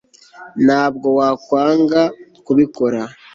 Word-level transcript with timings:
ntabwo 0.65 1.07
wakwanga 1.17 2.01
kubikora 2.45 3.01